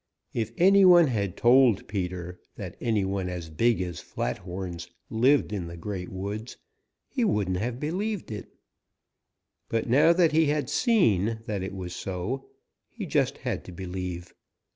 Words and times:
If 0.33 0.51
any 0.57 0.83
one 0.83 1.05
had 1.09 1.37
told 1.37 1.87
Peter 1.87 2.39
that 2.55 2.75
any 2.81 3.05
one 3.05 3.29
as 3.29 3.51
big 3.51 3.81
as 3.81 3.99
Flathorns 4.01 4.89
lived 5.11 5.53
in 5.53 5.67
the 5.67 5.77
Great 5.77 6.09
Woods, 6.09 6.57
he 7.07 7.23
wouldn't 7.23 7.57
have 7.57 7.79
believed 7.79 8.31
it, 8.31 8.51
but 9.69 9.87
now 9.87 10.11
that 10.11 10.31
he 10.31 10.47
had 10.47 10.71
seen 10.71 11.41
that 11.45 11.61
it 11.61 11.75
was 11.75 11.95
so, 11.95 12.49
he 12.89 13.05
just 13.05 13.37
had 13.45 13.63
to 13.65 13.71
believe. 13.71 14.33